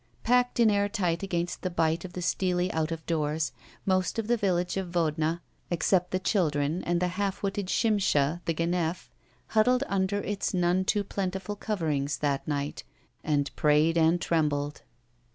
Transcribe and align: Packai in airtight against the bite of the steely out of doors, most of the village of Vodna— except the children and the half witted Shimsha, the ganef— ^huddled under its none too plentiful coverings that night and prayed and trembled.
Packai 0.25 0.61
in 0.61 0.71
airtight 0.71 1.21
against 1.21 1.61
the 1.61 1.69
bite 1.69 2.03
of 2.03 2.13
the 2.13 2.23
steely 2.23 2.71
out 2.73 2.91
of 2.91 3.05
doors, 3.05 3.51
most 3.85 4.17
of 4.17 4.25
the 4.27 4.35
village 4.35 4.75
of 4.75 4.89
Vodna— 4.89 5.41
except 5.69 6.09
the 6.09 6.17
children 6.17 6.83
and 6.85 6.99
the 6.99 7.07
half 7.09 7.43
witted 7.43 7.67
Shimsha, 7.67 8.41
the 8.45 8.53
ganef— 8.55 9.09
^huddled 9.53 9.83
under 9.85 10.19
its 10.21 10.55
none 10.55 10.85
too 10.85 11.03
plentiful 11.03 11.55
coverings 11.55 12.17
that 12.17 12.47
night 12.47 12.83
and 13.23 13.55
prayed 13.55 13.95
and 13.95 14.19
trembled. 14.19 14.81